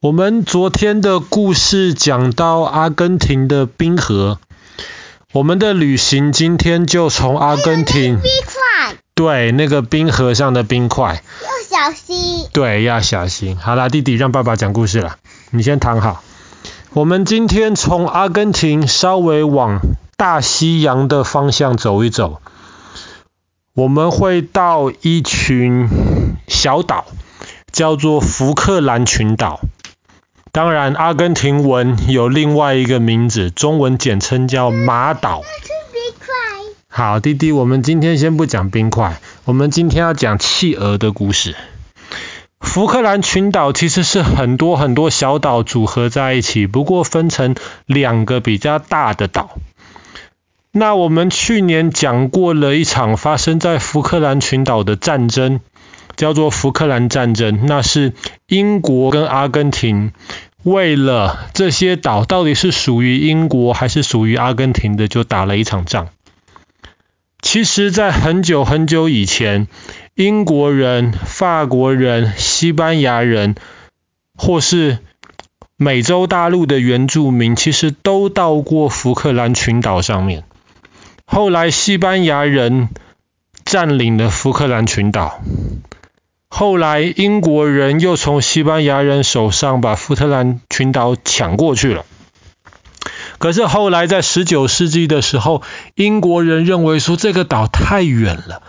[0.00, 4.38] 我们昨天的故事讲到阿根廷的冰河，
[5.32, 13.56] 我们的旅行今天就从阿根廷，冰块，对，那个冰河上的冰块，要小心，对，要小心。
[13.56, 15.16] 好啦，弟弟让爸爸讲故事了，
[15.50, 16.22] 你先躺好。
[16.92, 19.80] 我们今天从阿根廷稍微往
[20.16, 22.40] 大西洋的方向走一走，
[23.74, 25.88] 我们会到一群
[26.46, 27.04] 小岛，
[27.72, 29.58] 叫做福克兰群岛。
[30.58, 35.42] 当然，阿根廷文有另外一个名字，中文简称叫马岛。
[36.88, 41.54] 好，弟弟，我们今天先不讲冰块，我们今天要讲企鹅的故事。
[42.58, 47.54] 福克兰群岛其实是很多很多小岛组合在一起，不过分成
[47.86, 49.58] 两个比较大的岛。
[50.72, 55.60] 那我们去年讲过了一场发生在福克兰群岛的战争。
[56.16, 58.12] 叫做福克兰战争，那是
[58.48, 60.10] 英国跟阿根廷
[60.64, 66.08] 为了这些岛到底是属于英国还是属于阿根廷的，就打了一场仗。
[67.40, 69.68] 其实，在很久很久以前，
[70.14, 73.54] 英国人、法国人、西班牙人，
[74.36, 74.98] 或是
[75.76, 80.42] 美洲大陆的原住民，其实都到过福克兰群岛上面。
[81.24, 82.88] 后来，西班牙人
[83.64, 85.40] 占领了福克兰群岛。
[86.50, 92.04] 后来英国人又从西班牙人手上把福克兰群岛抢过去了。
[93.38, 95.62] 可是后来在十九世纪的时候，
[95.94, 98.62] 英国人认为说这个岛太远了，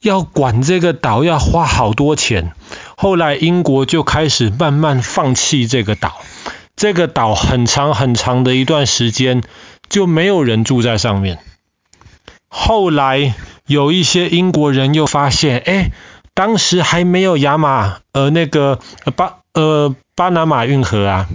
[0.00, 2.52] 要管这个岛要花好多钱。
[2.96, 6.20] 后来英国就开始慢慢放弃这个岛。
[6.74, 9.42] 这个岛很长很长的一段时间
[9.88, 11.38] 就没有人住在上面。
[12.48, 13.34] 后来
[13.66, 15.92] 有一些英国人又发现，哎。
[16.36, 18.78] 当时还没有亚马呃那个
[19.16, 21.28] 巴呃巴拿马运河啊，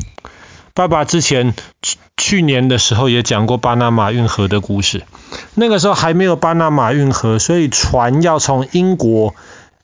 [0.75, 5.02] 爸爸之前去去年的时候也讲过巴拿马运河的故事。
[5.55, 9.34] 那个时候还没有巴拿马运河，所以船要从英国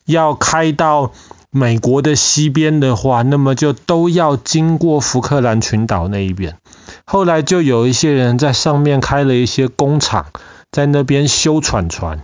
[0.06, 1.12] 要开到
[1.50, 6.58] 美国的西边的话，那么就都要经过福克兰群岛那一边。
[7.06, 10.28] 后来就有一些人在上面开了一些工厂，
[10.72, 12.22] 在那边修船船。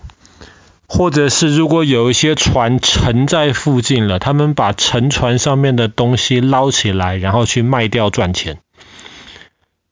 [0.96, 8.60] 或者是如果有一些船沉在附近了，他们把沉船上面的东西捞起来，然后去卖掉赚钱。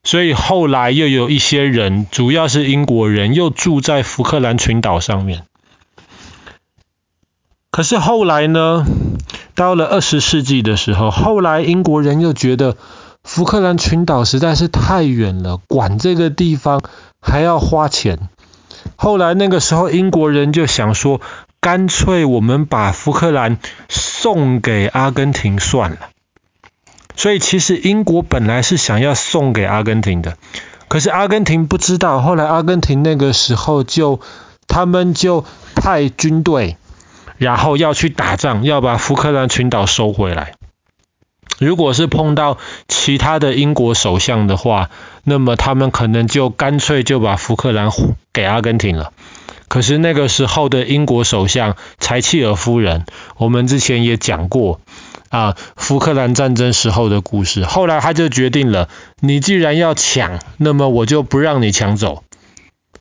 [0.03, 5.45] 所以后来又有一些人，主要是英国人，又住在福克兰群岛上面。
[7.72, 8.85] 可是后来呢，
[9.56, 12.78] 到了二十世纪的时候，后来英国人又觉得
[13.23, 16.79] 福克兰群岛实在是太远了，管这个地方
[17.19, 18.29] 还要花钱。
[18.96, 21.22] 后来那个时候，英国人就想说，
[21.59, 23.58] 干脆我们把福克兰
[23.90, 25.97] 送给阿根廷算了。
[27.16, 30.38] 所以其实英国本来是想要送给阿根廷的，
[30.88, 32.22] 可是阿根廷不知道。
[32.22, 34.20] 后来阿根廷那个时候就，
[34.68, 36.78] 他们就派军队，
[37.38, 40.53] 然后要去打仗，要把福克兰群岛收回来。
[41.59, 44.90] 如果是碰到其他的英国首相的话，
[45.24, 47.91] 那么他们可能就干脆就把福克兰
[48.34, 49.12] 给阿根廷了。
[49.68, 53.06] 可是那个时候的英国首相柴契尔夫人，
[53.38, 54.81] 我们之前也讲过
[55.30, 57.64] 啊，福克兰战争时候的故事。
[57.64, 58.90] 后来他就决定了，
[59.20, 62.24] 你既然要抢，那么我就不让你抢走。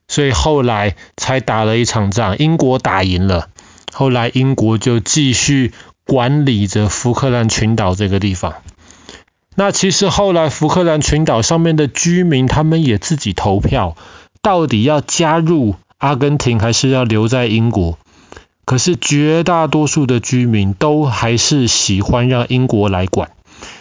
[0.09, 3.49] 所以后来才打了一场仗，英国打赢了。
[3.93, 5.73] 后来英国就继续。
[6.07, 8.55] 管理着福克兰群岛这个地方。
[9.55, 13.97] 那其实后来福克兰群岛上面的居民，他们也自己投票，
[14.43, 17.99] 到底要加入阿根廷还是要留在英国？
[18.65, 23.33] 可是绝大多数的居民都还是喜欢让英国来管，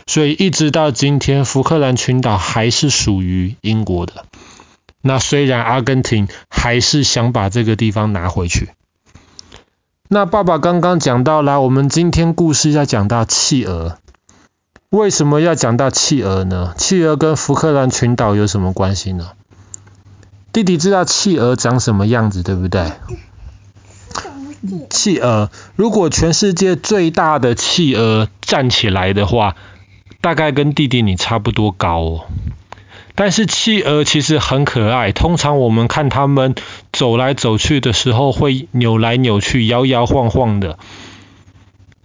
[0.08, 4.25] 所以一直到今天，福克兰群岛还是属于英国的。
[5.02, 8.70] 那虽然阿根廷还是想把这个地方拿回去。
[10.09, 13.97] 那爸爸刚刚讲到了，我们今天故事要讲到企鹅。
[14.90, 16.73] 为什么要讲到企鹅呢？
[16.78, 19.29] 企鹅跟福克兰群岛有什么关系呢？
[20.51, 22.91] 弟弟知道企鹅长什么样子，对不对？
[24.90, 29.55] 企鹅，如果全世界最大的企鹅站起来的话，
[30.19, 32.25] 大概跟弟弟你差不多高哦。
[33.16, 36.55] 但是企鹅其实很可爱，通常我们看它们
[36.91, 40.78] 走来走去的时候会扭来扭去、摇摇晃晃的。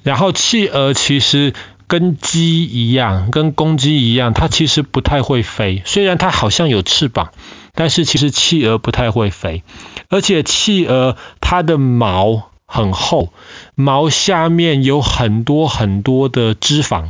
[0.02, 1.54] 然后企鹅其实
[1.86, 5.82] 跟鸡一样，跟公鸡一样，它其实不太会飞。
[5.86, 7.30] 虽然它好像有翅膀，
[7.74, 9.62] 但是其实企鹅不太会飞。
[10.08, 13.32] 而且企鹅它的毛很厚，
[13.74, 17.08] 毛下面有很多很多的脂肪。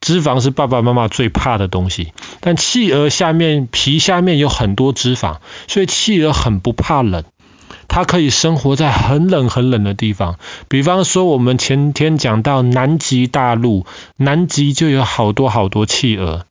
[0.00, 7.24] 脂肪是爸爸妈妈最怕的东西，但企鹅下面皮下面有很多脂肪，所以企鹅很不怕冷。
[7.88, 10.38] 它可以生活在很冷很冷的地方，
[10.68, 13.86] 比方说我们前天讲到南极大陆，
[14.16, 16.44] 南极就有好多好多企鹅。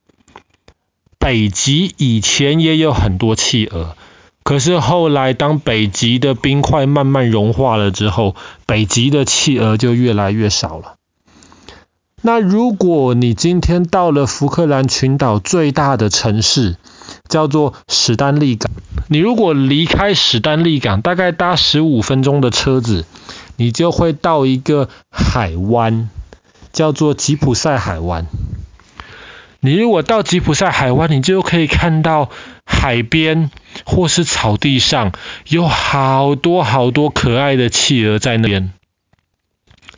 [1.24, 3.96] 北极以前也有很多企鹅，
[4.42, 8.36] 可是后来当北极的冰块慢慢融化了之后，
[8.66, 10.96] 北极的企鹅就越来越少了。
[12.20, 16.76] 那如果你今天到了福克兰群岛最大的城市，
[17.26, 18.70] 叫做史丹利港。
[19.08, 23.06] 你如果离开史丹利港，大概搭十五分钟的车子，
[23.56, 26.10] 你就会到一个海湾，
[26.74, 28.26] 叫做吉普赛海湾。
[29.64, 32.28] 你如果到吉普赛海湾，你就可以看到
[32.66, 33.50] 海边
[33.86, 35.12] 或是草地上
[35.48, 38.74] 有好多好多可爱的企鹅在那边。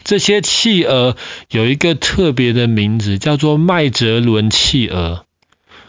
[0.05, 1.17] 这些企鹅
[1.51, 5.25] 有一个特别的名字，叫做麦哲伦企鹅。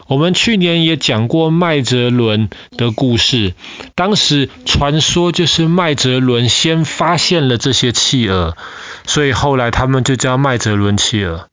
[0.08, 3.54] 我们去年也讲过麦哲伦的故事，
[3.94, 8.58] 当时传说就是麦哲伦先发现了这些企鹅，
[9.06, 11.50] 所以后来他们就叫麦哲伦企鹅。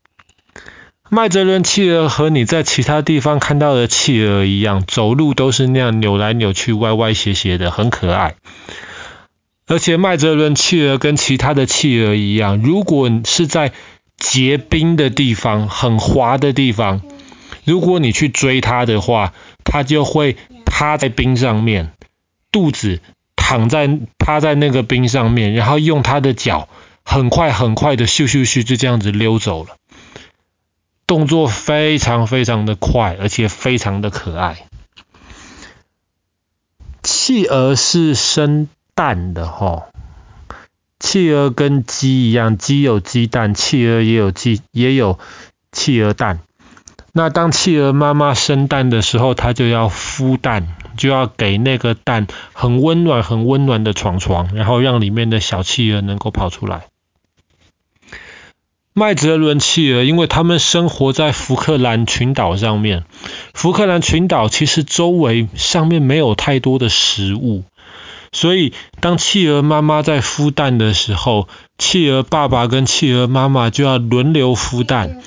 [1.10, 8.34] 麦哲伦企鹅和你在其他地方看到的企鹅一样，走路都是那样扭来扭去、歪歪斜斜的，很可爱。
[9.66, 13.72] 而且麦哲伦企鹅跟其他的企鹅一样，如果是在
[14.16, 17.02] 结冰的地方、很滑的地方。
[17.64, 19.32] 如果你去追它的话，
[19.64, 21.92] 它就会趴在冰上面，
[22.52, 23.00] 肚子
[23.36, 26.68] 躺在趴在那个冰上面，然后用它的脚
[27.04, 29.76] 很快很快的咻咻咻就这样子溜走了，
[31.14, 34.66] 动作非常非常的快，而且非常的可爱。
[37.04, 39.84] 企鹅是生蛋的齁，
[40.98, 45.20] 企鹅跟鸡一样，鸡有鸡蛋，企鹅也有鸡也有
[45.70, 46.40] 企鹅蛋。
[47.12, 50.66] 那当企鹅妈妈生蛋的时候，它就要孵蛋，
[50.96, 56.86] 就要给那个蛋很温暖、很温暖的床床，然后让里面的小企鹅能够跑出来。
[58.96, 63.02] 麦哲伦企鹅，因为他们生活在福克兰群岛上面，
[63.52, 67.64] 福克兰群岛其实周围上面没有太多的食物，
[68.30, 75.20] 所以当企鹅妈妈在孵蛋的时候，企鹅爸爸跟企鹅妈妈就要轮流孵蛋。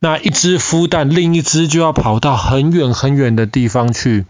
[0.00, 4.24] 那一只孵蛋，另一只就要跑到很远很远的地方去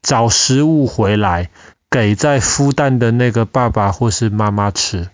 [0.00, 1.50] 找食物回来，
[1.90, 5.08] 给在孵蛋的那个爸爸或是妈妈吃。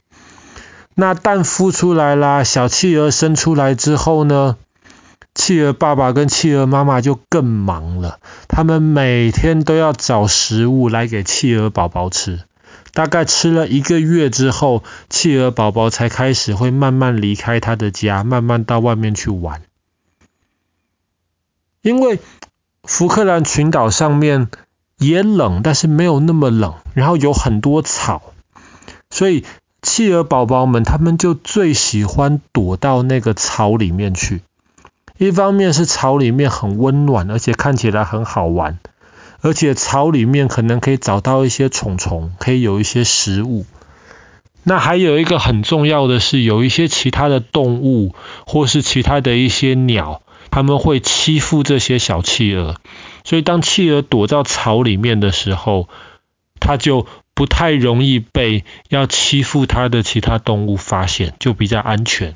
[0.94, 4.56] 那蛋孵出来啦，小企鹅生出来之后呢，
[5.34, 12.40] 企鹅爸爸跟企鹅妈妈就更忙了，他们每天都要找食物来给企鹅宝宝吃。
[12.92, 19.62] 大概吃了一个月之后，企鹅宝宝才开始会慢慢离开他的家，慢慢到外面去玩。
[21.82, 22.20] 因为
[22.84, 24.48] 福克兰群岛上面
[24.98, 28.22] 也冷，但是没有那么冷，然后有很多草，
[29.10, 29.44] 所以
[29.84, 34.40] 企鹅宝宝们他们就最喜欢躲到那个草里面去。
[35.18, 38.78] 一方面是草里面很温暖，而且看起来很好玩，
[39.42, 43.66] 而且草里面可能可以找到一些虫虫，可以有一些食物。
[44.64, 48.14] 那还有一个很重要的是，有一些其他的动物
[48.46, 50.22] 或是其他的一些鸟。
[50.50, 52.76] 他们会欺负这些小企鹅，
[53.24, 55.88] 所以当企鹅躲到草里面的时候，
[56.60, 62.34] 它就不太容易被要欺负它的其他动物发现，就比较安全。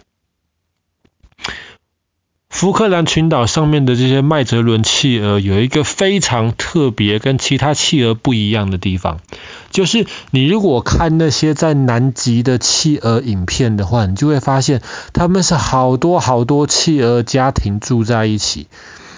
[2.50, 9.20] 福克兰群岛上面的这些麦哲伦企鹅有一个非常特别、跟其他企鹅不一样的地方，
[9.70, 18.66] 就是你如果看那些在南极的企鹅影片的话，你就会发现他们是好多好多企鹅家庭住在一起，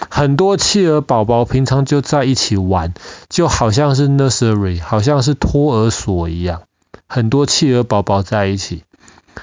[0.08, 2.94] 很多企鹅宝宝平常就在一起玩，
[3.28, 6.62] 就好像是 nursery，好像是托儿所一样，
[7.06, 8.82] 很多企鹅宝宝在一起。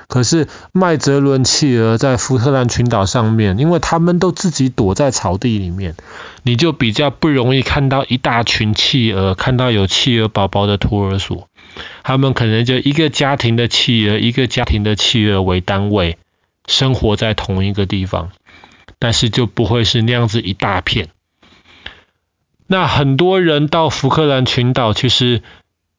[0.07, 5.95] 可是麦哲伦企鹅在福克兰群岛上面，因为他们都自己躲在草地里面，
[6.43, 11.47] 你就比较不容易看到一大群企鹅，看到有企鹅宝宝的托儿所。
[12.03, 16.17] 他们可能就一个家庭的企鹅，一个家庭的企鹅为单位，
[16.67, 18.29] 生活在同一个地方，
[18.99, 21.09] 但是就不会是那样子一大片。
[22.67, 25.41] 那很多人到福克兰群岛，其实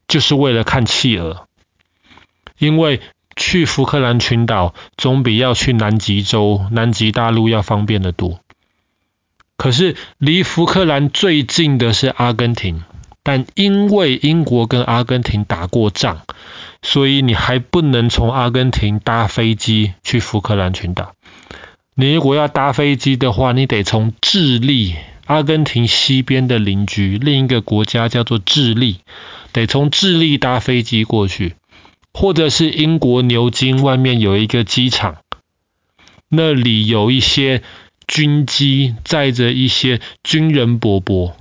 [0.06, 1.46] 就是为了看企鹅，
[2.58, 3.00] 因为。
[3.40, 8.40] 去福克兰群岛总比要去南极洲、南极大陆要方便得多。
[9.56, 12.82] 可是离福克兰最近的是阿根廷，
[13.22, 16.22] 但因为英国跟阿根廷打过仗，
[16.82, 21.14] 所以你还不能从阿根廷搭飞机去福克兰群岛。
[22.00, 24.94] 你如果要搭飞机的话，你得从智利，
[25.26, 28.98] 阿根廷西边的邻居，另一个国家叫做智利，
[29.50, 31.56] 得从智利搭飞机过去，
[32.14, 35.16] 或者是英国牛津外面有一个机场，
[36.28, 37.64] 那里有一些
[38.06, 41.36] 军机载着一些军人伯伯。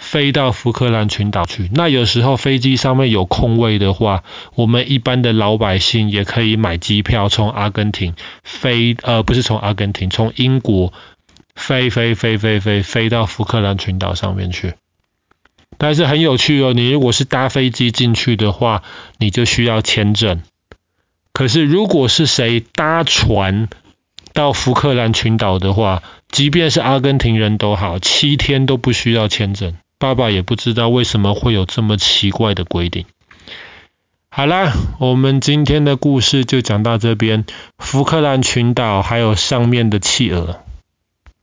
[0.00, 1.70] 飞到福克兰群岛去。
[1.74, 10.92] 那有时候飞机上面有空位的话，我们一般的老百姓也可以买机票从阿根廷飞，呃，不是从阿根廷，从英国
[11.54, 14.72] 飞飞飞飞飞飞到福克兰群岛上面去。
[15.76, 18.82] 但是很有趣哦，你如果是搭飞机进去的话，
[19.18, 20.40] 你就需要签证。
[21.32, 23.68] 可是如果是谁搭船
[24.32, 29.74] 到福克兰群岛的话，即便是阿根廷人都好，七天都不需要签证。
[30.00, 33.04] 爸爸也不知道为什么会有这么奇怪的规定。
[34.30, 37.44] 好啦，我们今天的故事就讲到这边。
[37.78, 40.60] 福克兰群岛还有上面的企鹅。